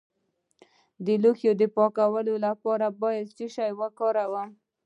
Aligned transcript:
د 1.05 1.07
لوښو 1.23 1.51
د 1.61 1.63
پاکوالي 1.75 2.35
لپاره 2.47 2.87
باید 3.01 3.25
څه 3.37 3.45
شی 3.55 3.69
وکاروم؟ 3.79 4.49